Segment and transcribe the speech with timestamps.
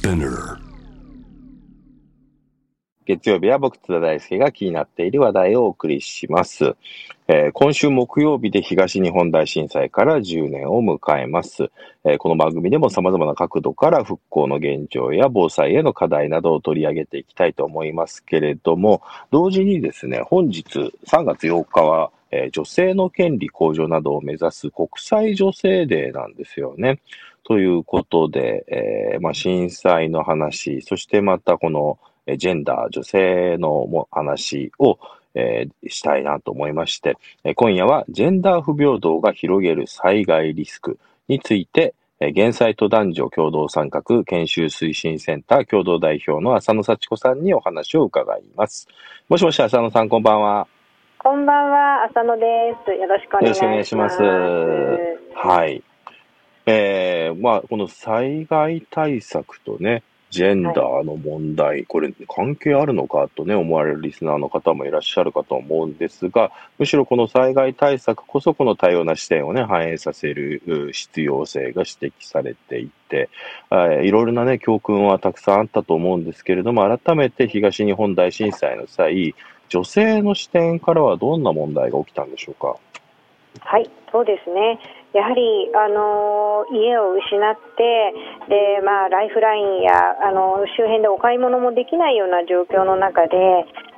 [0.00, 0.56] Spinner
[3.04, 6.74] 月曜日は僕津田大輔が気になっている話題をお送りします。
[7.28, 11.70] えー今週木曜日で東日本大震災から10年を迎えます。
[12.04, 20.62] えーこの番組でも様々な角度から復興の現状や防災への課題などを取り上げていきたいと思いますけれども、同時にですね、本日
[21.06, 27.00] 3月8日は、えー女性の権利向上などを目指す国際女性デーなんですよね。
[27.44, 34.98] ということで、えーまあ、震災の話、そしてまたこの、えージェンダー、女性のも話を、
[35.34, 40.98] えーしたいなと思いまして、えー今夜はジェンダー不平等が広げる災害リスク
[41.28, 48.86] について、えー減災と男女共同参画研修推進センター共同代表の浅野幸子さんにお話を伺います。
[49.28, 50.66] もしもし浅野さん、こんばんは。
[51.18, 52.44] こんばんは、浅野で
[52.86, 52.92] す。
[52.92, 53.64] よろしくお願いします。
[53.64, 55.82] よろしくお願いしますはい。
[56.72, 73.28] えー、まあ、この災害対策とね、ジェンダーの問題、これ関係あるのかとね、思われるリスナーの方もいらっしゃるかと思うんですが、むしろこの災害対策こそこの多様な視点をね、反映させるう必要性が指摘されていて、
[73.72, 79.34] えーいろいろなね、教訓はたくさんあったと思うんですけれども、改めて東日本大震災の際、
[79.68, 82.76] 女性の視点からはどんな問題が起きたんでしょうか？
[83.58, 84.78] はい、そうですね。
[85.12, 88.14] やはり、あの家を失って
[88.46, 89.90] で、まあ、ライフラインや、
[90.22, 93.36] あの周辺でお買い物もできないような状況の中で、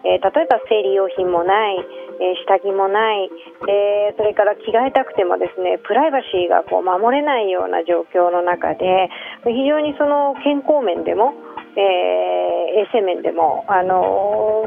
[0.04, 1.78] えー例えば生理用品もない、
[2.18, 3.30] えー下着もない、
[3.66, 9.10] でそれから着替えたくてもですねプライバシーがこう守れないような状況の中で
[9.44, 11.34] 非常にその健康面でも、
[11.76, 14.64] え衛生面でも、あの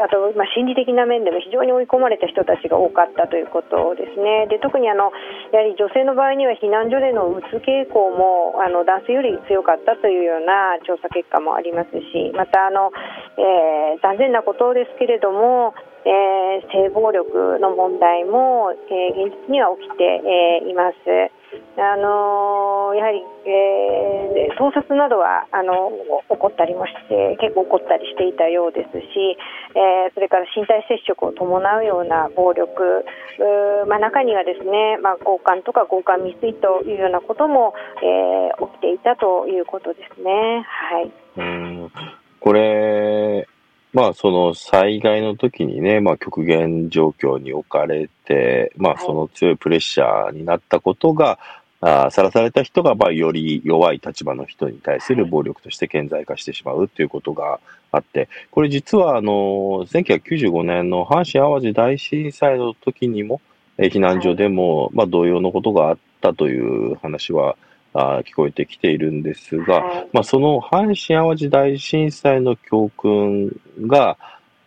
[0.00, 4.46] あと、ま、心理的な面でも非常に追い込まれた人たちが多かったということですね。
[4.48, 5.12] で特にあの
[5.52, 12.90] やはり女性の場合には避難所でのうつ傾向もあの男性より強かったというような調査結果もありますしまたあの、
[13.38, 20.04] えー残念なことですけれども、えー性暴力の問題も、えー現実には起きて、
[20.64, 20.96] えいます。
[21.76, 25.90] あのーやはり、えー盗撮などはあの
[26.30, 29.36] 起こったりもして結構起こったりしていたようですし、
[29.74, 33.04] えーそれから身体接触を伴うような暴力、
[33.88, 40.64] まあ、中にはですね、まあ、強姦とか強姦未遂というようなことも、え起きていたということですね。
[40.66, 41.90] はいうん
[42.44, 43.48] これ、
[43.94, 49.06] まあその災害の時にね、まあ極限状況に置かれて、まあはい。
[49.06, 51.38] その強いプレッシャーになったことが、
[51.80, 57.60] さらされた人が、まあより弱い立場の人に対する暴力として顕在化してしまうということが
[57.92, 59.30] あって、これ実はあの、
[59.86, 63.40] 1995年の阪神淡路大震災の時にも、
[63.78, 67.56] えー避難所でも、まあ同様のことがあったという話は、
[67.94, 70.08] あー聞こえてきているんですが、はい。
[70.12, 74.18] まあ、その阪神・淡路大震災の教訓が、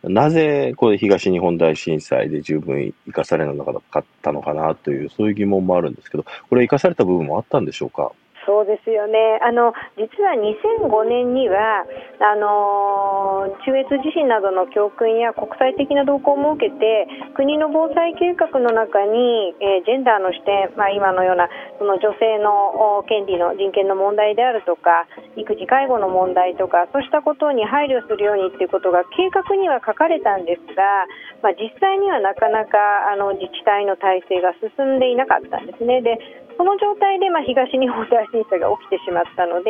[0.04, 8.12] なぜこれ東日本大震災で十分生かされなかったのかなという、そういう疑問もあるんですけど、これ生かされた部分もあったんでしょうか？
[8.48, 9.44] そうですよね。
[9.44, 11.84] あの実は2005年には
[12.24, 31.08] あの中越地震などの教訓や国際的な動向も受けて国の防災計画の中に、えージェンダーの視点、まあ、今のようなその女性の権利の人権の問題であるとか育児介護の問題とかそうしたことに配慮するようにということが計画には書かれたんですが、
[31.44, 36.02] まあ、実際にはなかなかあの自治体の体制が進んでいなかったんですね。
[36.02, 36.16] で
[36.58, 39.70] その状態で、まあ、東日本大震災が起きてしまったので、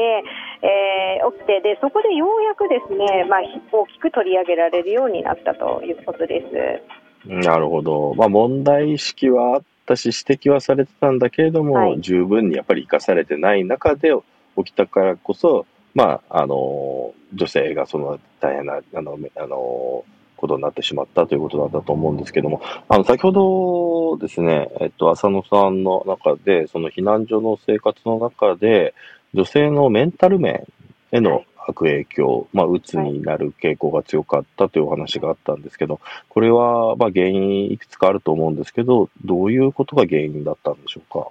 [0.63, 7.27] えー起きてでそこでようやくですね、まあ、ひ大きく取り上げられるようになったということです。
[7.27, 8.13] なるほど。
[8.15, 14.11] まあ、問題意識はあったし、指摘はされてたんだけれども、はい十分にやっぱり生かされてない中で
[14.55, 20.05] 起きたからこそ、まあ、あの、女性がその大変な、あの、あの、
[20.37, 28.93] ことになってしまったということだったと思うんですけども、あの、先ほどですね、えっと、浅野さんの中で、その避難所の生活の中で、
[29.33, 30.65] 女性のメンタル面
[31.11, 41.27] への悪影響、まあ、うつになる傾向が強かったというお話があったんですけど、これは、まあ、原因いくつかあると思うんですけど、どういうことが原因だったんでしょうか？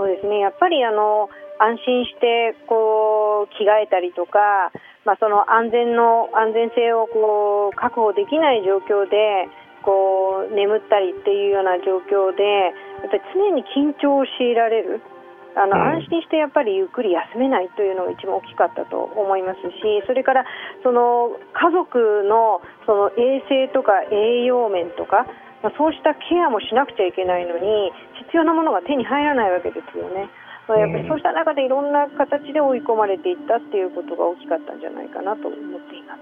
[0.00, 1.28] そうですねやっぱりあの
[1.60, 4.72] 安心してこう着替えたりとか、
[5.04, 9.44] まあ、その安全の安全性をこう確保できない状況で
[9.84, 12.72] こう眠ったりっていうような状況で
[13.04, 15.04] やっぱり常に緊張を強いられる。
[15.56, 20.44] あのうん安心してやっぱりゆっくり休めないというのが一番大きかったと思いますしそれから
[20.84, 25.26] その家族のその衛生とか栄養面とか、
[25.62, 27.92] まあ、そうしたケアもしなくちゃいけないのに
[28.24, 30.28] 必要なものが手に入らないわけですよね。
[30.68, 36.20] やっぱりそうした中でいろんな形で追い込まれていったっていうことが大きかったんじゃないかなと思っています。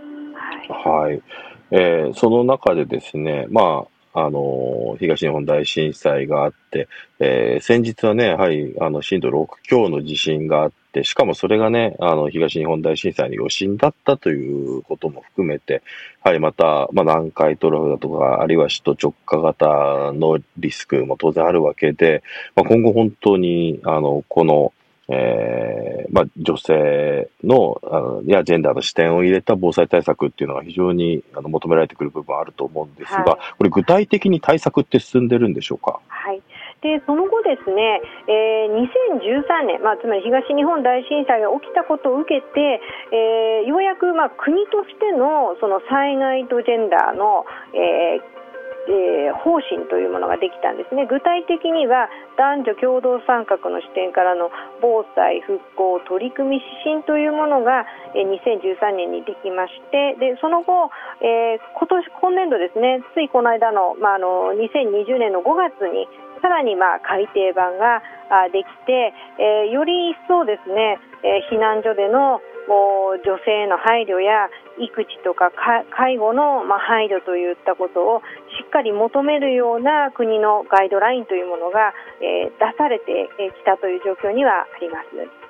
[0.73, 1.11] はい。
[1.11, 1.23] はい、
[1.71, 6.89] えー、その中でですね、まあ、あの東日本大震災があって、
[7.21, 15.83] えー、先日はね、やはりあの震度6強の地震があって、しかもそれがね、あの東日本大震災の余震だったということも含めて、
[16.23, 22.23] はい、また、まあ、南海トラフだとか、あるいは首都直下型のリスクも当然あるわけで、
[22.57, 24.73] まあ、今後本当に、あの、この、
[25.11, 36.01] えー、まあ、女性のあのやジェンダーの視点を入れた防災対策っていうのが非常にあの求められてくる部分あると思うんですが、はい、これ具体的に対策って進んでるんでしょうか？
[36.09, 36.43] はい。
[36.83, 38.75] でその後ですね、えー、
[39.19, 48.38] 2013年、まあ、つまり東日本大震災が起きたことを受けて、えー、ようやく、まあ、国としてのその災害とジェンダーの、えー
[48.87, 51.07] えー、方針というものができたんですね。
[51.07, 57.85] 具体的には男女共同参画の視点からの防災復興取り組み指針というものが、
[58.15, 60.91] えー、2013年にできましてでその後、
[61.21, 66.09] えー、今年今年度ですねついこの間の,、まあ、あの2020年の5月に
[66.41, 68.03] さらにまあ改訂版が
[68.53, 75.51] できて、えー、より一層ですね、えー、避難所での女性への配慮や育児とか
[75.91, 78.21] 介護のま配慮といったことを
[78.61, 85.48] しっかり求めるような国のガイドラインというものが、え出されてきたという状況にはあります。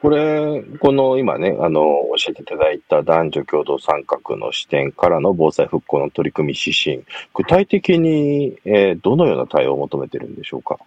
[0.00, 1.80] これ、この今ね、あの、
[2.16, 10.78] 教えていただいた男女共同参画の視点からの防災復興の取り組み指針、具体的に、えー、どのような対応を求めてるんでしょうか？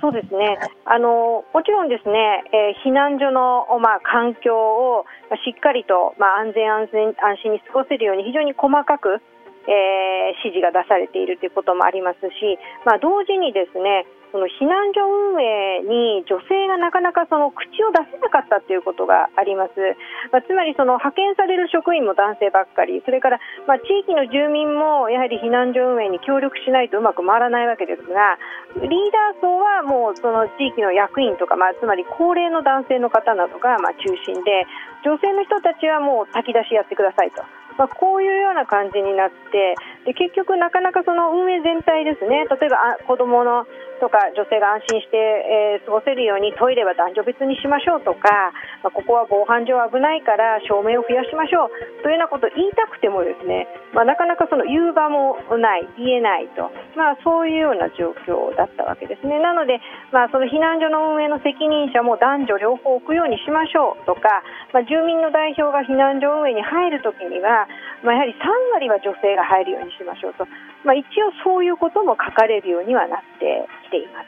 [0.00, 5.04] そうですねあのもちろんですね、えー、避難所の、まあ、環境を
[5.44, 9.22] しっかりと、まあ、安全安全安心に過ごせるように非常に細かく、
[9.66, 19.80] えー、指示が出されているということもありますし、まあ、同時にですねその避難所運営に女性がなかなかその口を出せなかったということがあります、
[20.28, 28.36] まあ、つまりその派遣される職員も男性ばっかりそれからまあ地域の住民もやはり避難所運営に協力しないとうまく回らないわけですが
[28.76, 34.68] リーダー層はもうその地域の役員とか、まあ、つまり高齢の男性の方などがまあ中心で
[35.00, 37.40] 女性の人たちはもう炊き出しやってくださいと。
[37.78, 42.46] まあ、こういうような感じになってで結局、なかなかその運営全体ですね。
[42.46, 43.66] 例えばあ子どもの
[43.98, 48.54] とか女性が安心して、えー、過ごせるようにトイレは男女別にしましょうとか、
[48.84, 52.06] まあ、ここは防犯上危ないから照明を増やしましょう。
[52.06, 59.42] というようなことを言いたくてもですね、まあ、なかなかその言う場もない言えないと、まあ、そういうような状況だったわけですね。
[59.42, 59.82] なので、
[60.14, 67.66] まあ、その避難所の運営の責任者も男女両方置くようにしましょうとか、まあ、住民の代表が避難所運営に入るときには、
[68.04, 70.46] まあ、やはり3割は女性が入るようにしましょうと、
[70.84, 74.26] まあ、一応そういうことも書かれるようにはなってきています。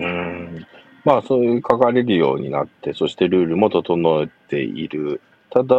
[0.00, 0.66] はい、うん
[1.04, 5.20] まあ、そういう書かれるようになって、そしてルールも整えている。
[5.50, 5.76] ただ、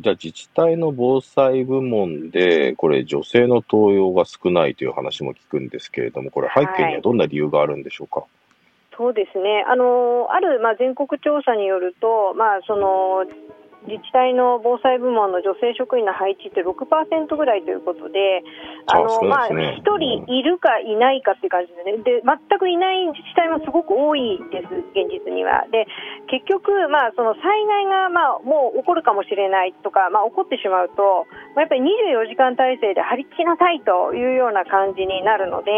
[0.00, 8.20] じゃあ自治体の防災部門で、これ女性の登用が少ないという話も聞くんですけれども、これ背景にはどんな理由があるんでしょうか？
[8.20, 8.28] はい
[8.96, 13.24] そうですねあのある、まあ、全国調査によると、まあ、その
[13.86, 18.42] 自治体の防災部門の女性職員の配置って6%ぐらいということで、
[18.86, 25.66] あの、ね、まあ、1人いるかいないかっていう感じでね、で、全くいない自治体もすごく多いです、現実には。
[25.70, 25.86] で、
[26.28, 35.70] 結局、まあ、その災害が、まあ、もう起こるかもしれないとか、まあ、起こってしまうと、まあ、やっぱり24時間体制で張り付きなさいというような感じになるので、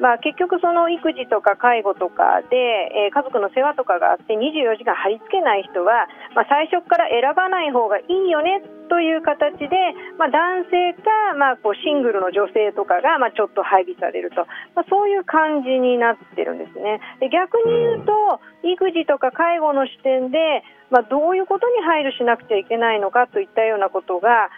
[0.00, 8.58] まあ、結局その育児とか介護とかで、えー、家族の世話とかがあって24時間張り付けない人は、まあ、最初から選ばない方がいいよね
[8.90, 9.70] という形で、
[10.18, 16.98] まあ、男性か、まあ、こうシングルの女性とかが、まあ、ちょっと配備されると、まあ、そういう感じになってるんですね。
[17.20, 24.50] で逆に言うと育児とか介護の視点で、まあ、どういうことに配慮しなくちゃいけないのかといったようなことが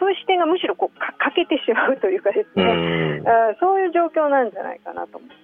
[0.00, 5.43] そういう視点がむしろこう欠けてしまうというかですね、うそういう状況なんじゃないかなと思います。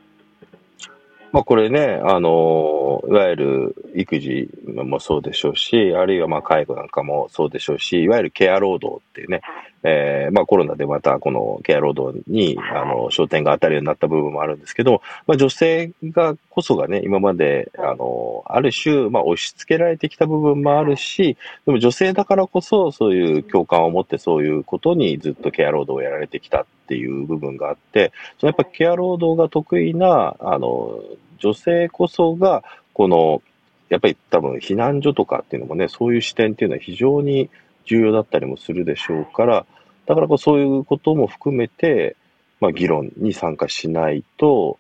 [1.33, 9.41] まあこれね、あの、いわゆる育児もそうでしょうし、あるいはまあ介護なんかもそうでしょうし、いわゆるケア労働っていうね、
[9.83, 31.01] えー、まあコロナでまたこのケア労働に、あの、焦点が当たるようになった部分もあるんですけど、まあ女性がこそがね、今まで、あの、ある種、まあ押し付けられてきた部分もあるし、でも女性だからこそそういう共感を持ってそういうことにずっとケア労働をやられてきたっていう部分があって、そのやっぱケア労働が得意な、あの、
[31.39, 33.43] 女性こそが、この、
[33.89, 37.51] やっぱり多分避難所とかっていうのもね、そういう視点っていうのは非常に
[37.85, 39.67] 重要だったりもするでしょうから、
[40.07, 42.17] だからこそそういうことも含めて、
[42.61, 44.79] まあ議論に参加しないと、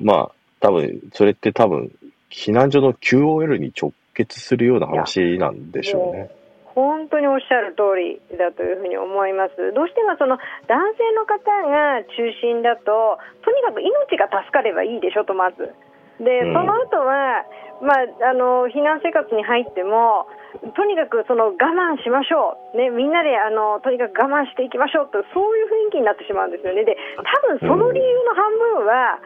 [0.00, 0.30] まあ
[0.60, 1.90] 多分、それって多分、
[2.30, 6.30] 避難所の QOL に直結するような話なんでしょうね。
[6.74, 9.56] 本当におっしゃる通りだというふうに思います。
[9.74, 10.38] どうしてもその
[10.68, 15.74] 男性の方が中心だと、とにかく命が助かればいいでしょとまず。
[16.20, 17.44] で、その後は、
[17.80, 20.28] まあ、あの避難生活に入っても
[20.76, 26.84] とにかくその我慢しましょう、ね、みんなであのとにかく我慢していきましょうとそういう雰囲気になってしまうんですよね。
[26.84, 29.18] で多分その理由の半分は、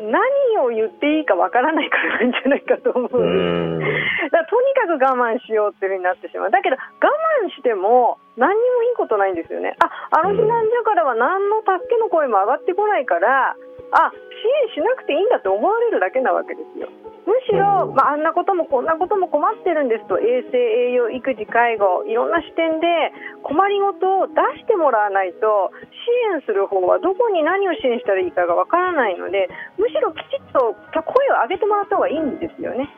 [0.00, 0.16] 何
[0.64, 3.78] を言っていいかわからないからなんじゃないかと思うん。
[3.80, 3.84] だ
[4.30, 6.50] からとにかく我慢しようっていうふうになってしまう。
[6.50, 6.80] だけど我
[7.44, 9.76] 慢しても何にもいいことないんですよね。
[9.82, 13.56] あ、あの避難所からは何の助けの声も上がってこないから、
[13.92, 16.88] あ、支援しなくていいんだって思われるだけなわけですよ。
[17.26, 22.86] むしろ、まあ、あんなこともこんなことも困ってるんですと衛生、栄養、育児、介護いろんな視点で
[23.42, 32.88] 困りごとを出してもらわないと支援する方はどこに何を支援したらいいかがわからないのでむしろきちっと声を上げてもらった方がいいんですよね。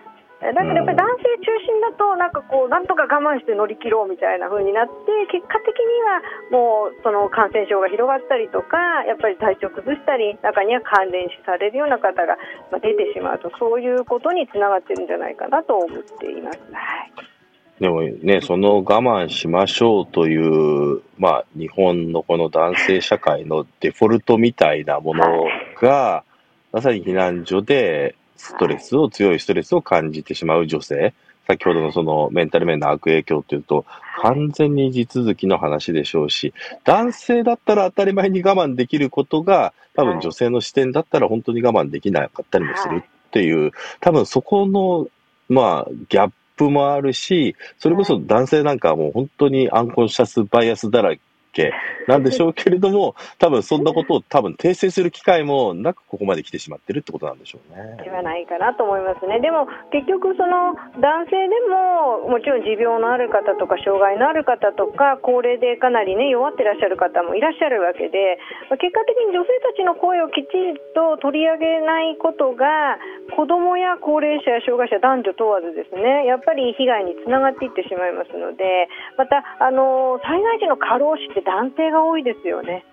[0.50, 4.90] だけどやっぱり男性中心だとなんかこうなんとか我慢して乗り切ろうみたいな風になって
[5.30, 6.18] 結果的には
[6.50, 12.34] もうその感染症が広がったりとかやっぱり体調崩したり中には関連死されるような方が
[12.82, 16.58] 出てしまうとそういうことにつながってるんじゃないかなと思っています。
[16.74, 17.32] はい。
[17.80, 25.46] でもね、その我慢しましょうという、まあ、日本のこの男性社会のデフォルトみたいなもの
[25.80, 26.22] が、
[26.70, 31.14] まさに避難所でストレスを、強いストレスを感じてしまう女性、
[31.46, 33.86] 先ほどのそのメンタル面の悪影響というと、
[34.20, 36.52] 完全に地続きの話でしょうし、
[36.84, 43.70] 男性だったら当たり前に我慢できることが、多分女性の視点だったら本当に我慢できなかったりもするっていう、
[44.00, 45.06] 多分そこの、
[45.48, 51.14] まあ、ギャップもあるし、それこそ男性なんかはもう本当にアンコンシャスバイアスだら
[51.52, 51.72] け
[52.08, 58.02] なんでしょうけれども、多分そんなことを多分訂正する機会もなくここまで来てしまってるってことなんでしょうね。
[58.02, 59.40] ではないかなと思いますね。
[59.40, 68.40] でも結局その男性でももちろん持病のある方とか障害のある方とか高齢でかなりね弱ってらっしゃる方もいらっしゃるわけで、
[68.80, 72.98] 結果的に女性たちの声をきちんと取り上げないことが
[73.36, 82.84] 子どもや高齢者や障害者男女問わずですねやっぱり被害につながっていってしまいますのでまたあの災害時の過労死って男性が多いですよね。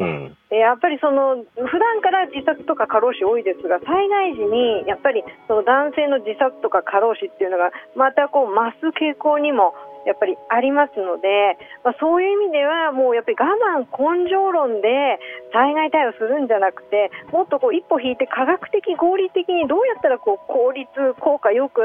[0.00, 9.74] うん、やっぱりその普段から自殺とか過労死多いですが災害時にやっぱりその男性の自殺とか過労死っていうのがまたこう増す傾向にも
[10.06, 13.48] やっぱりありますので、まあ、そういう意味ではもうやっぱり我
[13.80, 15.18] 慢根性論で
[15.52, 20.88] 災害対応するんじゃなくてもっとこう一歩引いて科学的合理的にどうやったらこう効率
[21.20, 21.80] 効果よく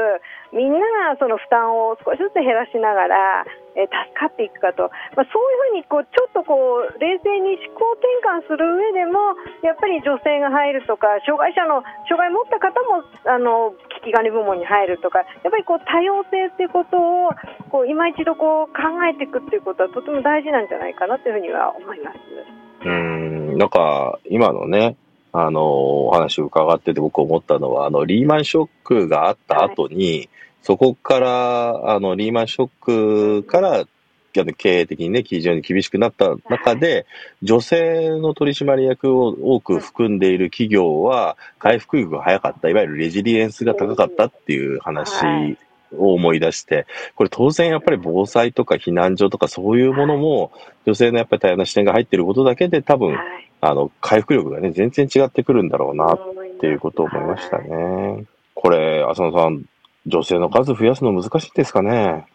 [0.52, 0.78] みんな
[1.10, 3.44] がその負担を少しずつ減らしながら
[3.78, 17.30] え助かっていくかと、まあ、そういうふうにこうちょっとこう冷静に思考転換する上でもやっぱり女性が入るとか障害者の障害を持った方もあの危機管理部門に入るとかやっぱりこう多様性ということを
[17.70, 22.18] こう今一度こう考えていくということはとても大事なんじゃないかなというふうには思います。
[22.82, 24.96] うんなんか今のね
[25.32, 30.30] あのお話を伺ってて僕思ったのはあのリーマンショックがあった後に、はい
[30.62, 33.84] そこから、あの、リーマンショックから、
[34.32, 37.06] 経営的にね、非常に厳しくなった中で、
[37.42, 45.24] 女性の取締役を多く含んでいる企業は、回復力が早かった、いわゆるレジリエンスが高かったっていう話
[45.96, 46.86] を思い出して、
[47.16, 50.52] これ当然やっぱり防災とか避難所とかそういうものも、
[50.86, 53.16] 女性のやっぱり多様な視点が入っていることだけで多分、
[53.60, 56.18] あの、回復力がね、全然違ってくるんだろうなっ
[56.60, 58.24] ていうことを思いましたね。
[58.54, 59.64] これ、浅野さん、
[60.06, 62.26] 女性の数増やすの難しいですかね。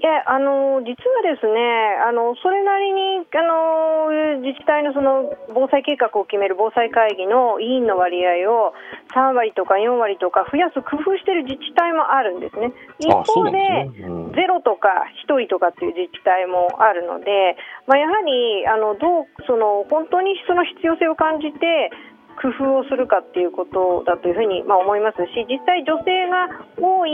[0.00, 1.60] いやあの実はですね
[2.08, 8.72] あのそれなりにあの自治体のその防災計画を決める防災会議の委員の割合を
[9.12, 12.72] 3割とか4割とか増やす工夫している自治体もあるんですね。
[12.96, 14.88] 一方で、ねうん、0とか
[15.28, 21.92] 1人とかっていう自治体もあるので、まあ、やはりあのどうその本当にその必要性を感じて
[22.40, 26.48] 工夫をするかっていうことだというふうに、まあ、思いますし実際、女性が
[26.80, 27.12] 多い、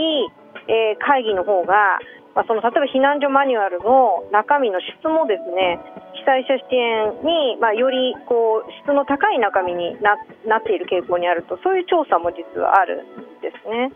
[0.71, 1.99] えー、会議の方が、
[2.33, 5.79] まあ、その例えば避難所マニュアルの中身の質もですね
[6.23, 10.15] 被災者支援に、まあ、よりこう質の高い中身にな
[10.45, 13.91] なっている傾向にあるとそういう調査も実はあるんですね。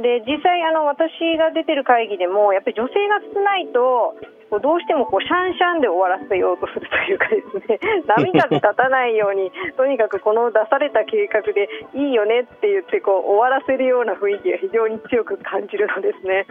[0.00, 4.16] で実際あの私が出てる会議でもやっぱり女性が少ないと
[4.50, 7.78] どうしてもこうシャンシャンで終わらせようとするというかですね
[8.08, 16.46] 波風立たないようにとにかくこの出された計画でいいよねって言ってこう終わらせるような雰囲気が非常に強く感じるのですね。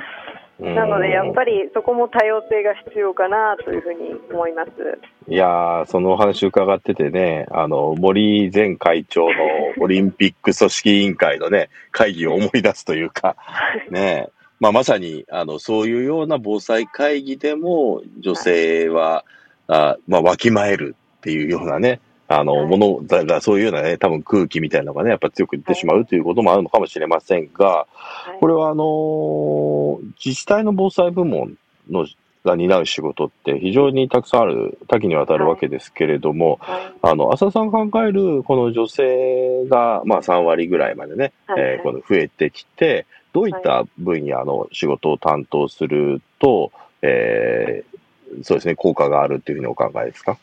[0.60, 4.72] なので、やっぱりそこも多様性が必要かなというふうに思います。
[5.28, 9.34] いやー、そのお話伺っててね、あの、森前会長の
[9.80, 13.36] オリンピック組織委員会のね、会議を思い出すというか、
[13.92, 19.24] ね、まあ、まさに、あの、そういうような防災会議でも、女性は、
[19.68, 27.88] あまあ、わきまえるっていうようなね、あの、ものが、そういうようなね、多分空気みたいなのがね、やっぱ強く出てしまうということもあるのかもしれませんが、
[28.40, 31.58] これはあの、自治体の防災部門
[31.90, 32.06] の
[32.48, 36.60] が担う仕事って非常にたくさんある、多岐にわたるわけですけれども、
[37.02, 50.38] あの、浅田さん考えるこの女性が、まあ3割ぐらいまでね、えー、この増えてきて、どういった分野の仕事を担当すると、えー、そうですね、効果があるというふうにお考えですか？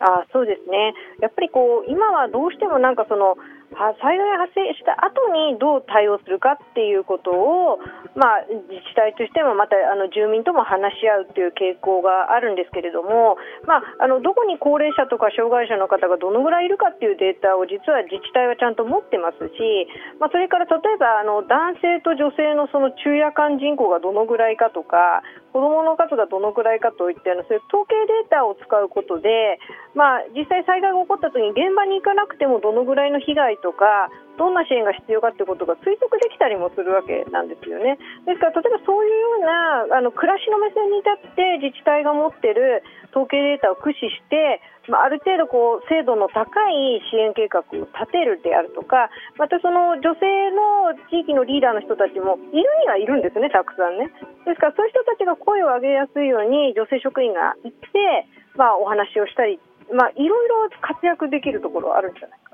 [0.00, 3.36] あそうですね、やっぱりこう今はどうしてもなんかその
[3.76, 7.78] 災害発生した後にどう対応するかっていうことを、
[8.16, 13.36] まあ、自治体としてもまたあの住民とも話し合うという傾向があるんですけれども、
[13.68, 19.84] まあ、あのどこに高齢者とか障害者の方がどのぐらいいるかっていうデータを実は自治体はちゃんと持ってますし、
[20.16, 25.20] まあ、それから例えばあの男性と女性のその昼夜間人口がどのぐらいかとか
[25.52, 29.58] 子どもの数がどのぐらいかといったようなそういう統計データを使うことで、
[29.94, 37.98] まあ、実際災害が起こった時に現場に行かなくてもどのぐらいの被害とかどんな支援が必要かということが推測できたりもするわけなんですよね。
[38.24, 50.24] ですから例えばそういうようなあの暮らしの目線に立って自治体が持っている統計データを駆使して、まあ、る程度こう精度の高い支援計画を立てるであるとかまたその女性
[50.54, 54.12] の地域のリーダーの人たちもいるにはいるんですね、たくさんね。
[54.46, 59.58] ですからそういう人たちが声を上げやすいように女性職員が行って、まあ、お話をしたり、
[59.92, 62.47] まあ、いろいろ活躍できるところはあるんじゃないか。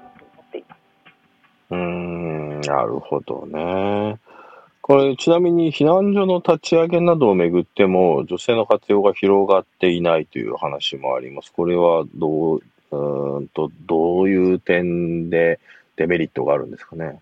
[1.70, 4.18] うん、なるほどね。
[4.82, 11.52] これ、ちなみに避難所の立ち上げなどをめぐっても、女性の活用が広がっていないという話もあります。
[11.54, 15.58] これはどう、うんと、どういう点で
[15.96, 17.20] デメリットがあるんですかね？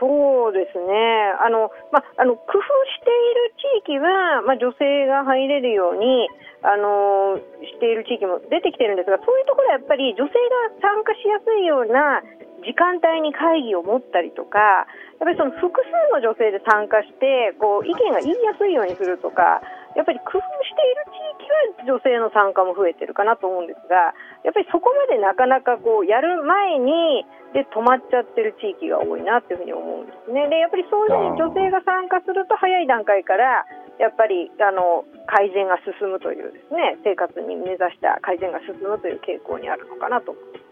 [0.00, 1.36] そうですね。
[1.44, 2.64] あの、ま、あの、工夫
[2.96, 6.26] している地域は、ま、女性が入れるように、
[6.64, 7.36] あの、
[7.68, 12.24] している地域も出てきてるんですが、そういうところはやっぱり女性が参加しやすいような
[12.64, 14.88] 時間帯に会議を持ったりとか、
[15.20, 19.60] やっぱりその複数の女性で参加してこう意見が言いやすいようにするとか
[19.92, 24.14] やっぱり工夫している地域は女性の参加も増えてるかなと思うんですが
[24.46, 30.48] やっぱりそこまでなかなかこうやる前にで止まっちゃってる地域が多いなというふうに思うんですね。
[30.48, 33.66] でやっぱりそういうふうに女性が参加すると早い段階から
[33.98, 40.70] やっぱりあの改善が進むというですね生活に目指した改善が進むという傾向にあるのかなと思います。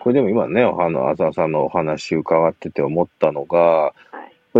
[0.00, 3.92] これでも今ね、あの、浅田さんのお話伺ってて思ったのが、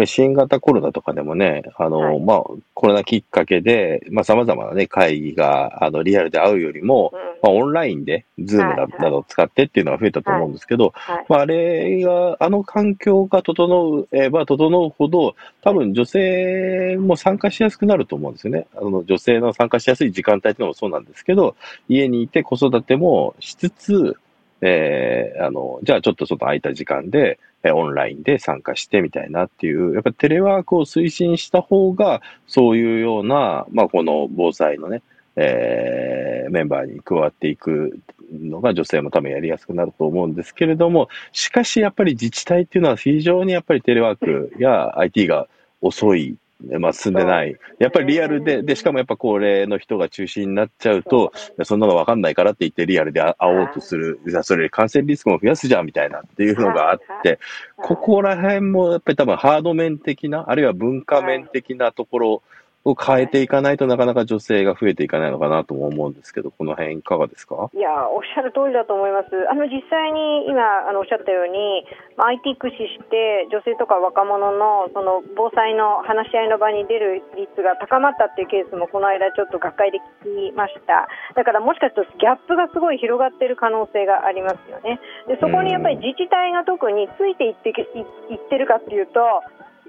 [0.07, 2.43] 新型コロナとかでもね、あの、はい、まあ、
[2.75, 18.67] コロナきっかけで、まあ、様々なね、会議が、あの、リアルで会うよりも、うん、まあ、オンラインで、ズームなどを使ってっていうのが増えたと思うんですけど、はいはい、まあ、あれが、あの環境が整えば整うほど、多分女性も参加しやすくなると思うんですよね。
[18.77, 21.57] あの、女性の参加しやすい時間帯っていうのもそうなんですけど、
[21.89, 24.17] 家にいて子育てもしつつ、
[24.61, 35.03] えー、あの、じゃあちょっとその空いた時間で、えオンラインで参加してみたいなっていう、やっぱテレワークを推進した方が、そういうような、まあこの防災のね、
[35.37, 37.99] えー、メンバーに加わっていく
[38.33, 45.49] のが女性も多分やりやすくなると思うんですけれども、しかしやっぱり自治体っていうのは非常にやっぱりテレワークや IT が
[45.81, 46.37] 遅い
[46.79, 47.57] まあ、進んでない。
[47.79, 51.33] やっぱりリアルで、で、しかもやっぱ高齢の人が中心になっちゃうと、
[51.65, 54.21] そんなのわかんないからって言ってリアルで会おうとする。
[54.27, 57.39] じゃそれ感染リスクも増やすじゃんみたいなっていうのがあって、
[57.77, 62.43] ここら辺もやっぱり多分ハード面的な、あるいは文化面的なところ
[62.85, 67.69] を変えていかないとなかなか女性が増えていかないのかなとも思うんですけど、この辺いかがですか？
[67.75, 69.29] いや、おっしゃる通りだと思います。
[69.51, 71.85] あの、実際に今、あの、おっしゃったように、
[72.17, 81.09] まあ、IT 駆使して女性とか若者の、その、防災の話し合いの場に出る率が高まったっていうケースも、この間ちょっと学会で聞きました。
[81.37, 85.01] だからもしかするとギャップがすごい広がっている可能性がありますよね。
[85.29, 89.21] で、そこにやっぱり自治体が特についていっていってるかっていうと、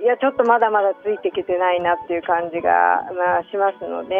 [0.01, 4.17] いやちょっとまだまだついてきてないなっていう感じが、まあ、しますので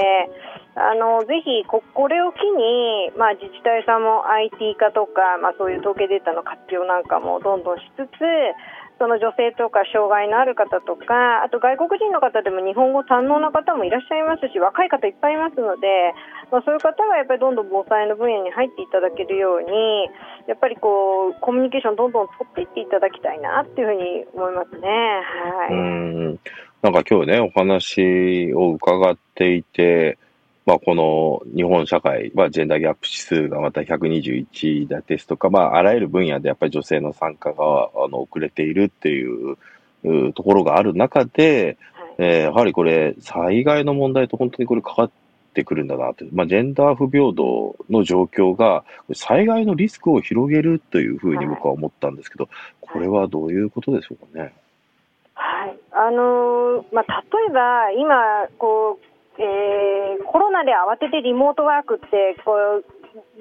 [0.78, 8.22] あのぜひここれを機に、まあ、自治体さんも IT 化とか、まあ、そういう統計データの活用なんかもどんどんしつつ
[9.02, 16.14] その女性とか障害のある方とかあと外国人の方でも日本語堪能な方もいらっしゃいますし若い方いっぱいいますので、
[16.54, 20.06] まあ、そういう方がやっぱりどんどん防災の分野に入っていただけるように
[20.46, 24.86] やっぱりこうコミュニケーションどんどん取っていっていただきたいなっていうふうに思いますね。
[24.86, 26.40] はい、うん
[26.86, 30.20] なんか今日ねお話を伺っていて
[30.72, 39.58] まあ、この日本社会はジェンダーギャップ指数がまた121ですとか、まあ、あらゆる分野でやっぱり女性の参加があの遅れているっていう
[40.34, 45.12] ところがある中で、はい、えー、やはりこれ、災害の問題と本当にこれかかっ
[45.54, 54.54] てくるんだなと、まあ、ジェンダー不平等の状況が災害のリスクを広げるというふうに僕は思ったんですけど、はい、これはどういうことでしょうかね。
[55.34, 55.78] はい。
[55.92, 59.11] あのー、まあ、例えば今こう
[59.42, 62.86] えー、コロナで慌ててリモートワークってこう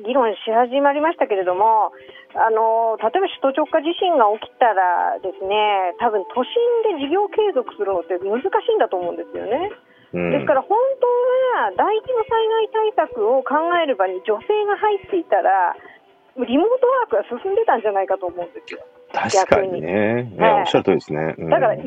[0.00, 1.92] 議論し始まりましたけれども
[2.32, 9.70] あの例えば首都直下地震が起きたらですね多分都心で事業継続するのって難しいんだと思うんですよね。
[10.10, 11.06] ですから本当
[11.62, 12.42] は大規模災
[12.90, 15.76] 害対策を考える場に女性が入っていたら
[16.34, 18.82] リモートワークが進んでたんじゃないかと思うんですよ。
[19.12, 20.22] 確かにね。
[20.22, 21.34] におっしゃる通りですね。
[21.38, 21.82] うん、だから、いい、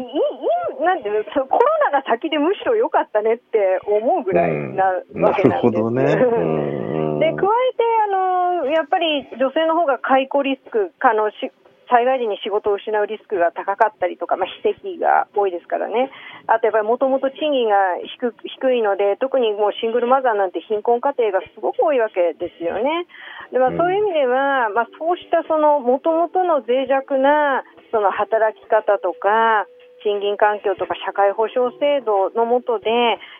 [0.83, 1.47] なんていうコロ
[1.91, 4.85] ナが先でむしろ良かったねって思うぐらいな
[5.27, 7.23] わけなんです、うん、なるほどね。
[7.23, 11.51] で、加えて、あの、やっぱり女性の方が解雇リスク、あの、し
[11.89, 16.11] 災害時に仕事を失うリスクが高かったりとか、まあ、非正規が多いですからね、
[16.47, 17.75] あとやっぱりもともと賃金が
[18.19, 23.07] 低低いので、特にもうシングルマザーなんて貧困家庭がすごく多いわけですよね。
[23.51, 29.67] でまあ、そういう意味では、まあ、そうしたもともとの脆弱なその働き方とか、
[30.03, 32.91] 賃金環境とか社会保障制度の下で、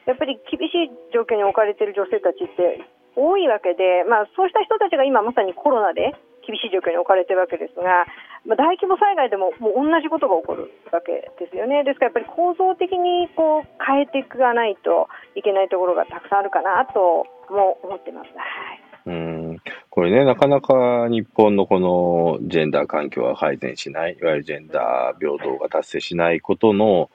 [0.06, 2.82] やっぱり厳しい状況に置かれている女性たちって
[3.16, 6.16] 多いわけで、まあ、そうした人たちが今まさにコロナで
[6.48, 8.06] 厳しい状況に置かれているわけですが、
[8.46, 11.84] まあ、大規模災害でももう同じことが起こるわけですよね。
[11.84, 18.28] ですからやっぱり構造的にこう変えていかないといけないところがたくさんあるかなとも思ってます。
[18.36, 18.44] は
[18.76, 19.58] いうん
[19.90, 27.12] これね、なかなか日本のこのジェンダー環境は改善しない、いわゆるジェンダー平等が達成しないことの、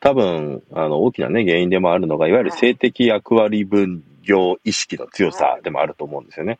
[0.00, 6.58] 多分、あの、大きなね、原因でもあるのが、いわゆる性的役割分業意識の強さでもあると思うんですよね。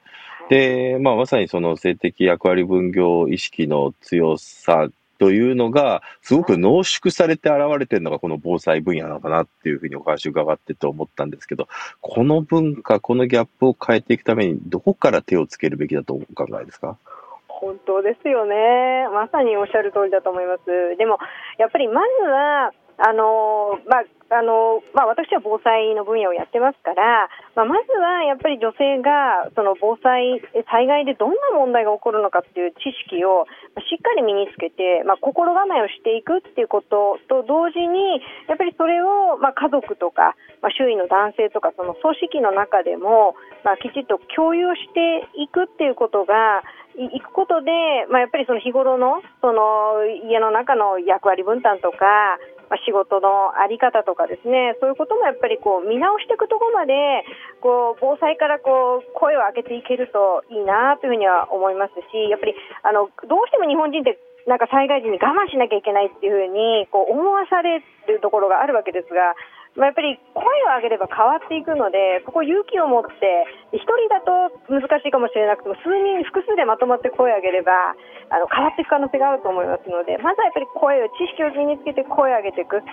[0.48, 11.68] で、まあ、まさにその性的役割分業意識の強さというのが、すごく濃縮されて現れてるのがこの防災分野なのかなっていうふうにお話伺ってて思ったんですけど、
[12.00, 16.98] この文化、このギャップを変えていくために、どこから手をつけるべきだとお考えですか？
[17.46, 19.06] 本当ですよね。
[19.14, 20.96] まさにおっしゃる通りだと思います。
[20.98, 21.18] でも、
[21.58, 30.40] やっぱりまずは、あのまああのまあ、私は防災の分野をやってますから、まあ、まずはやっぱり女性がその防災、
[30.72, 33.44] 災害でどんな問題が起こるのかっていう知識を
[33.76, 40.32] しっかり身につけて、まあ、心構えをしていくっていうことと同時にやっぱりそれをまあ家族とか、
[40.64, 43.36] まあ、周囲の男性とかその組織の中でも、
[43.68, 46.64] まあ、きちっと共有していくっていうことが
[46.96, 47.68] 行くことで、
[48.08, 52.40] まあ、やっぱりその日頃のその家の中の役割分担とか、
[52.72, 57.20] まあ、仕事の在り方とかですねそういうこともやっぱりこう見直していくところまで
[57.60, 64.16] こう防災からこう声を上げていけるといいなというふうには思いますしやっぱりあのどうしても日本人って
[64.48, 69.36] なんか災害時に我慢しなきゃいけないっていうふうにこう思わされるところがあるわけですが
[69.74, 77.96] まあ、やっぱり声を上げれば変わっていくので、ここ勇気を持って、1人だと難しいかもしれなくても、数人、複数でまとまって声を上げれば、
[78.28, 82.84] あの変わっていく可能性があると思いますので、まずはやっぱり声を、知識を身につけて声を上げていく。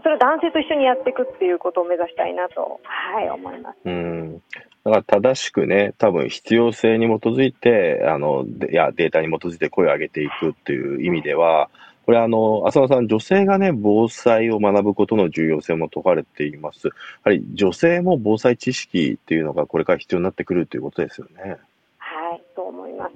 [0.00, 3.78] それを男性と一緒にやっていくっていうことを目指したいなと、はい、思います。
[3.84, 4.42] うん
[4.84, 11.70] だから正しくね、多分必要性に基づいて、あの、いや、データに基づいて声を上げていくっていう意味では、
[12.04, 16.88] これあの、浅野さん、女性がね、防災を学ぶことの重要性も説かれています。
[16.88, 16.92] や
[17.24, 21.58] はり女性も防災知識っていうのがこれから必要になってくるということですよね。
[21.98, 23.14] はい、そう思います。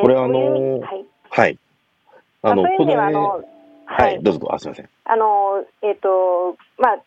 [0.00, 1.06] これあの、はい。
[1.30, 1.58] はい。
[2.42, 3.14] あの、これ、はい、
[3.86, 4.88] はい、どうぞ、あ、すみません。
[5.04, 6.98] あの、えっ、ー、と、まあ、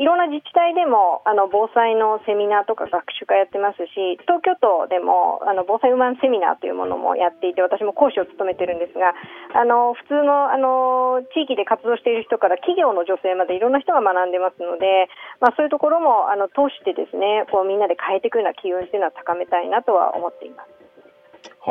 [0.00, 9.12] いろんな自治体でもあの防災のセミナーとか学習会やってますし東京都でもあの防災ウーマンセミナーというものもやっていて私も講師を務めてるんですが
[9.52, 20.79] あの普通のあの地域で活動している人から企業の女性までいろんな人が学んでますので、まあ、そういうところもあの通してですねこうみんなで変えていくような機運というのは高めたいなとは思っています。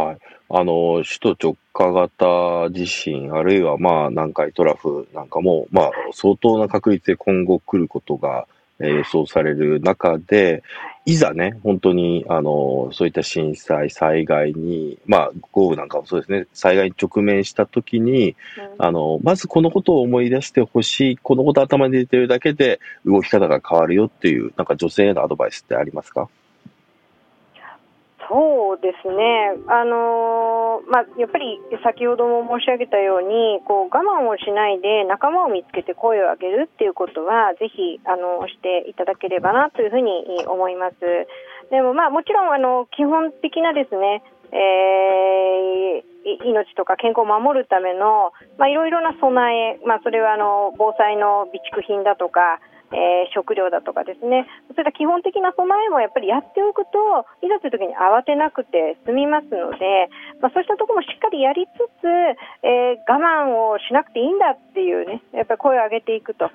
[0.06, 0.18] はい。
[0.52, 8.48] あの、首都直下型地震、あるいはまあ南海トラフなんかも、まあ相当な確率で今後来ることが
[8.82, 10.64] えー予想される中で、
[11.06, 26.30] いざね、本当に、あの、そういった震災、災害に、まあ、豪雨なんかもそうですね、災害に直面した時に、うんあの、まずこのことを思い出してほしい、このこと頭に出てるだけで動き方が変わるよっていう、なんか女性へのアドバイスってありますか？
[28.30, 41.02] そうですね、あのーまあ、やっぱり先ほども申し上げたようにこう我慢をしないで仲間を見つけて声を上げるっていうことはぜひあのしていただければなというふうに思います。
[41.74, 44.22] でも、まあ、もちろんあの基本的なですね、
[44.54, 46.10] えー
[46.46, 52.60] 命とか健康を守るための、まあ、いろいろな備え、まあ、それはあの防災の備蓄品だとか、
[52.92, 54.48] えー食料だとかですね。
[54.74, 60.10] そういった基本的な備えもやっぱりやっておくといざという時に慌てなくて済みますので、
[60.42, 62.08] まあ、そうしたところもしっかりやりつつ、
[62.64, 66.50] えー我慢をしなくていいんだっていうねやっぱり声を上げていくと。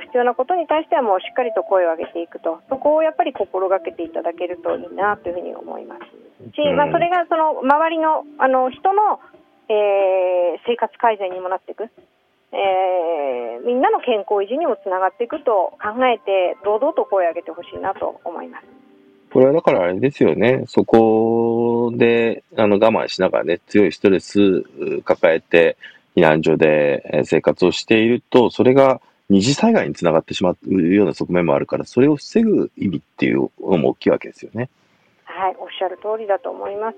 [0.00, 2.60] 必要なことに対してはもうしっかりと声を上げていくと。
[2.68, 6.02] そこをやっぱり心がけていただけるといいなというふうに思います。
[6.56, 6.76] し、うん。
[6.76, 9.20] まあ、それがその周りのあの人の、
[9.68, 11.90] えー生活改善にもなっていく、
[12.54, 18.66] えーみんなの健康維持にもつながっていくと考えて堂々と声を上げてほしいなと思います。
[19.32, 20.64] これはだからあれですよね。
[20.68, 25.76] そこで、あの、我慢しながらね、強いストレスう抱えて、
[26.14, 34.68] 避難所でえー生活をしていると、それが二次災害につながってしまうような側面もあるから、それを防ぐ意味っていうのも大きいわけですよね。
[35.24, 36.96] はい、おっしゃる通りだと思います。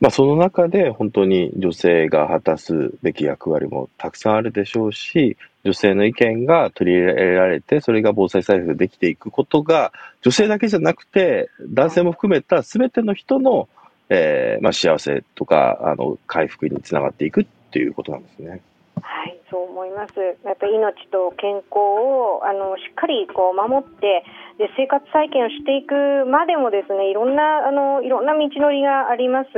[0.00, 13.68] まあ、その中で本当に女性が果たすべき役割もたくさんあるでしょうし、女性の意見が取り入れられて、それが防災対策できていくことが、女性だけじゃなくて、男性も含めた全ての人の、
[14.08, 18.62] えーまあ、幸せとか、あの、回復につながっていくっていうことなんですね。
[19.02, 20.14] はい、そう思います。
[20.46, 24.24] やっぱり命と健康をあのしっかりこう守って
[24.58, 25.94] で生活再建をしていく
[26.30, 29.50] までもですね、いろんなあのいろんな道のりがあります。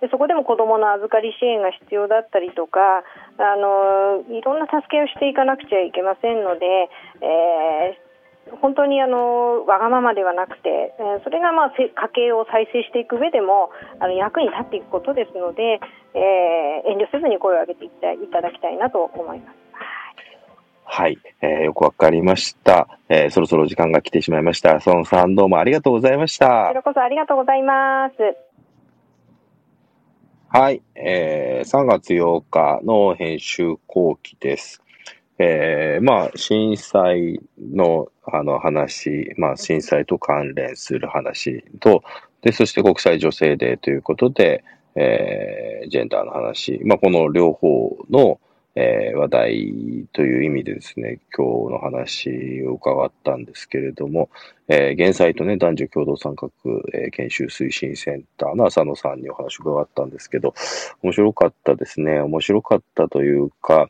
[0.00, 3.02] でそこでも子どもの預かり支援が必要だったりとか、
[3.38, 6.90] あのいろんな助けをしていかなくちゃいけませんので、
[7.22, 8.09] えー
[8.60, 15.80] 本当にあのわがままではなくて、えーそれがまあせ家計を再生していく上でもあの役に立っていくことですので、
[16.14, 19.56] えー遠慮せずに声を上げていったいただきたいなと思います。
[20.84, 21.18] はい。
[21.42, 22.88] えーよくわかりました。
[23.08, 24.80] えーそろそろ時間が来てしまいました。
[24.86, 26.74] 孫さんどうもありがとうございましたこち。
[26.74, 28.14] らこそありがとうございます。
[30.52, 34.82] はい、えー、3月8日の編集後期です。
[35.42, 42.02] えー、まあ、震災のあの話、まあ、震災と関連する話と、
[42.42, 44.62] で、そして国際女性デーということで、
[44.96, 48.38] えー、ジェンダーの話、まあ、この両方の、
[48.76, 54.30] えー話題という意味でですね、今日の話を伺ったんですけれども、
[54.68, 56.48] えー、減災とね、男女共同参画、
[56.94, 60.54] えー研修推進センターの浅野さんにお話を伺ったんですけど、
[61.02, 62.20] 面白かったですね。
[62.20, 63.88] 面白かったというか、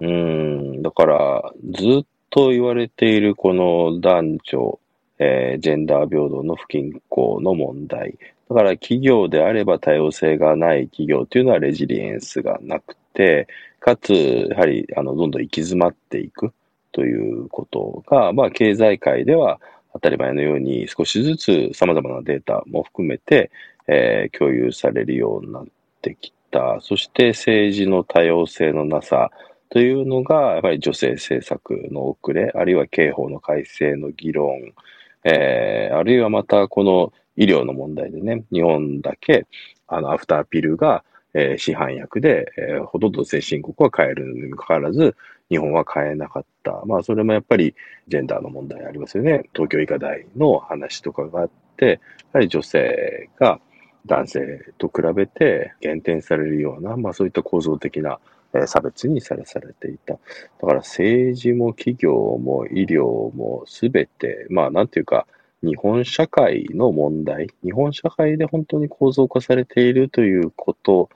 [0.00, 4.80] うん、だから、ずっと言われているこの男女、
[5.18, 8.16] えージェンダー平等の不均衡の問題。
[8.48, 13.46] だから企業であれば多様性がない企業というのはレジリエンスがなくて、
[13.78, 14.12] かつ、
[14.50, 16.52] やはり、あの、どんどん行き詰まっていく
[16.92, 19.60] ということが、まあ、経済界では
[19.92, 23.50] 当たり前のように少しずつ様々なデータも含めて、
[23.86, 25.64] えー共有されるようになっ
[26.00, 26.78] てきた。
[26.80, 29.30] そして政治の多様性のなさ
[29.70, 34.74] というのが、やっぱり女性政策の遅れ、あるいは刑法の改正の議論、
[35.24, 39.46] えーあるいはまたこの医療の問題でね、日本だけ、
[39.86, 41.04] あの、アフターピルが、
[41.34, 45.14] えー市販薬で、えーほとんど先進国は買えるのにもかかわらず、
[45.48, 46.82] 日本は買えなかった。
[46.86, 47.74] まあ、それもやっぱり
[48.08, 49.44] ジェンダーの問題ありますよね。
[49.52, 51.98] 東京医科大の話とかがあって、や
[52.34, 53.60] はり女性が
[54.06, 58.18] 男性と比べて減点されるような、まあそういった構造的な
[58.54, 60.14] え差別にさらされていた。
[60.14, 60.18] だ
[60.60, 65.26] から政治も企業も医療もすべて、まあなんていうか、
[65.62, 71.10] 日本社会の問題、日本社会で本当に構造化されているということ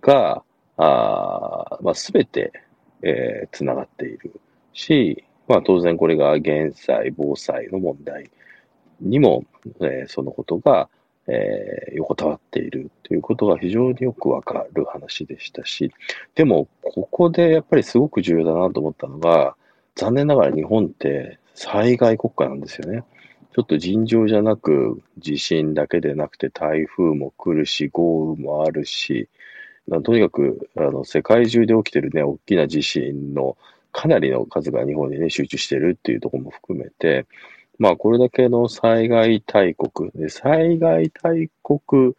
[0.00, 0.42] が、
[0.78, 2.52] あまあ、すべて、
[3.02, 4.40] えー、つながっている
[4.72, 8.30] し、まあ当然これが減災、防災の問題
[9.00, 9.44] にも、
[9.80, 10.88] えーそのことが、
[11.30, 15.92] えー横たわっているということが非常によくわかる話でしたし、
[16.34, 19.56] でも、ここでやっぱりすごく重要だなと思ったのが、
[19.96, 23.04] 残念ながら日本って災害国家なんですよね。
[23.52, 29.28] ちょっと尋常じゃなく、地震だけでなくて台風も来るし、豪雨もあるし、
[30.04, 33.56] とにかく、あの、世界中で起きてるね、大きな地震の
[33.92, 37.26] かなりの数が日本にね、集中してるっていうところも含めて、
[37.80, 42.12] まあ、これだけの災害大国、で災害大国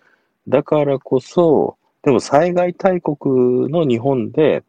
[0.48, 4.64] だからこそ、でも災害大国の日本で、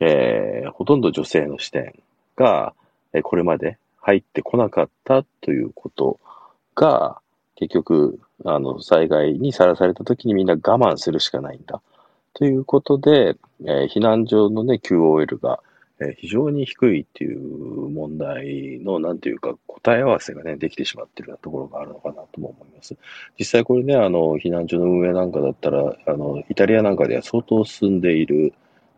[0.00, 1.94] えー、ほとんど女性の視点
[2.36, 2.74] が、
[3.14, 6.20] えこれまで入ってこなかったということ
[6.74, 7.20] が、
[7.56, 11.80] 結局、あの、災害にさらされた時にみんな我慢するしかないんだ。
[12.34, 15.60] ということで、えー、避難所のね、QOL が、
[16.00, 17.38] え、非常に低いっていう
[17.88, 22.96] 問題の、なんていうか、答え合わせがね、できてしまってるようなところがあるのかなとも思います。
[23.38, 28.52] 実際これね、あの、避難所の運営なんかだったら、あの、イタリアなんかでは相当進んでいる、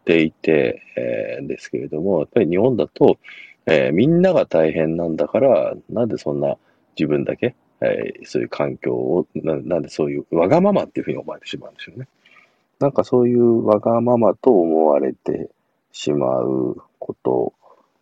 [0.07, 3.19] ていて、えー、ですけれども、やっぱり日本だと、
[3.67, 6.57] えー、みんなが大変なんだから、なんでそんな
[6.97, 12.09] 自分だけ、えー、そういう環境をな、なんでそういうわがままっていうふうに思われてしまうんですよね。
[12.79, 15.51] なんかそういうわがままと思われて
[15.97, 17.55] しまうこと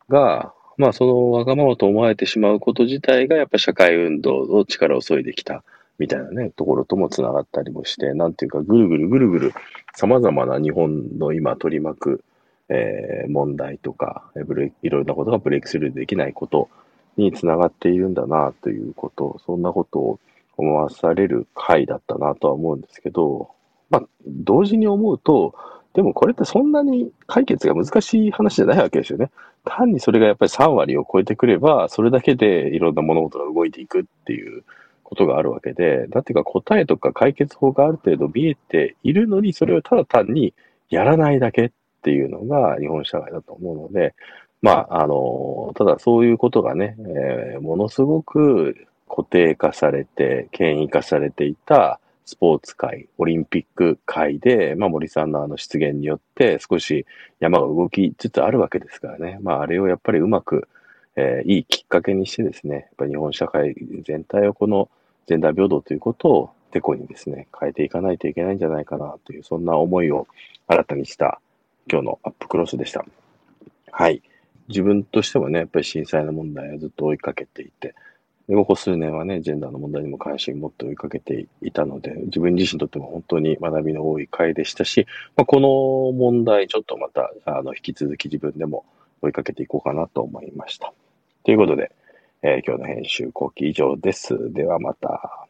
[0.09, 5.63] が、まあそのわがままと思われてしまうこと自体がやっぱり社会運動の力を削いできた
[6.01, 9.55] みたいなね、ところともつながったりもして、なんていうかぐるぐるぐるぐる
[9.95, 12.25] 様々な日本の今取り巻く、
[12.69, 16.69] えー、問題とか、ブレいろいろなことがブレイクスルーできないこと
[17.17, 20.21] につながっているんだなということ、そんなことを
[20.57, 23.51] 思わされる回だったなとは思うんですけど、
[23.89, 25.55] まあ、同時に思うと、
[25.95, 29.31] でもこれってそんなに解決が難しい話じゃないわけですよね。
[29.65, 34.65] 単にそれがやっぱり3割を超えてくれば、それだけでいろんな物事が動いていくっていう
[35.05, 40.53] ことがあるわけで、だっていうか答えとか解決法がある程度見えているのに、それをただ単に
[40.91, 41.71] やらないだけっ
[42.03, 44.15] ていうのが日本社会だと思うので、
[44.63, 57.07] まあ、あの、ただそういうことがね、えー、ものすごく固定化されて、権威化されていたスポーツ界、オリンピック界で、まあ森さんのあの出現によって少し
[57.41, 59.39] 山が動きつつあるわけですからね。
[59.43, 60.69] まああれをやっぱりうまく、
[61.17, 64.89] えー、いいきっかけにしてですね、やっぱ日本社会全体をこの
[65.27, 70.27] ジェンダー平等ということをてこにですね、変えていかないといけないんじゃないかなという、そんな思いを
[70.67, 71.41] 新たにした
[71.91, 73.05] 今日のアップクロスでした。
[73.93, 74.23] はい。
[74.69, 77.95] 自分としてもね、やっぱり震災の問題をずっと追いかけていて、
[78.47, 88.85] ここ数年はね、ジェンダーの問題にも関心を持って追いかけていたので、自分自身にとっても本当に学びの多い回でしたし、まあ、この問題、ちょっとまた、あの、引き続き自分でも
[89.23, 90.93] 追いかけていこうかなと思いました。
[91.43, 91.91] ということで、
[92.43, 94.53] えー、今日の編集後期以上です。
[94.53, 95.49] ではまた。